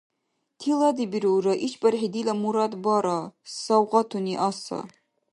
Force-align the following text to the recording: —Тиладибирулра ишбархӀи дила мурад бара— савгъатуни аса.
—Тиладибирулра 0.59 1.53
ишбархӀи 1.65 2.07
дила 2.13 2.33
мурад 2.41 2.73
бара— 2.83 3.19
савгъатуни 3.61 4.35
аса. 4.49 4.79